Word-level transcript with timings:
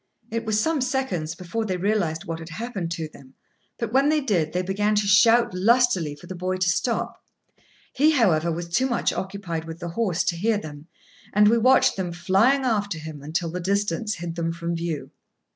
It 0.31 0.45
was 0.47 0.59
some 0.59 0.81
seconds 0.81 1.35
before 1.35 1.63
they 1.63 1.77
realised 1.77 2.25
what 2.25 2.39
had 2.39 2.49
happened 2.49 2.89
to 2.93 3.07
them, 3.07 3.35
but, 3.77 3.93
when 3.93 4.09
they 4.09 4.19
did, 4.19 4.51
they 4.51 4.63
began 4.63 4.95
to 4.95 5.05
shout 5.05 5.53
lustily 5.53 6.15
for 6.15 6.25
the 6.25 6.33
boy 6.33 6.57
to 6.57 6.67
stop. 6.69 7.23
He, 7.93 8.09
however, 8.13 8.51
was 8.51 8.67
too 8.67 8.87
much 8.87 9.13
occupied 9.13 9.65
with 9.65 9.77
the 9.77 9.89
horse 9.89 10.23
to 10.23 10.35
hear 10.35 10.57
them, 10.57 10.87
and 11.33 11.49
we 11.49 11.59
watched 11.59 11.97
them, 11.97 12.11
flying 12.13 12.63
after 12.63 12.97
him, 12.97 13.21
until 13.21 13.51
the 13.51 13.59
distance 13.59 14.15
hid 14.15 14.33
them 14.35 14.51
from 14.51 14.75
view. 14.75 15.11